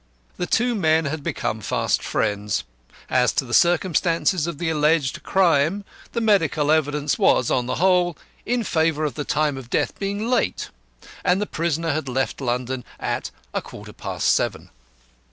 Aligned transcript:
The 0.37 0.47
two 0.47 0.73
men 0.73 1.05
had 1.05 1.21
become 1.21 1.61
fast 1.61 2.01
friends. 2.01 2.63
As 3.07 3.31
to 3.33 3.45
the 3.45 3.53
circumstances 3.53 4.47
of 4.47 4.57
the 4.57 4.67
alleged 4.71 5.21
crime, 5.21 5.85
the 6.13 6.19
medical 6.21 6.71
evidence 6.71 7.19
was 7.19 7.51
on 7.51 7.67
the 7.67 7.75
whole 7.75 8.17
in 8.43 8.63
favour 8.63 9.05
of 9.05 9.13
the 9.13 9.23
time 9.23 9.57
of 9.57 9.69
death 9.69 9.99
being 9.99 10.27
late; 10.27 10.71
and 11.23 11.39
the 11.39 11.45
prisoner 11.45 11.91
had 11.91 12.09
left 12.09 12.41
London 12.41 12.83
at 12.99 13.29
a 13.53 13.61
quarter 13.61 13.93
past 13.93 14.29
seven. 14.31 14.71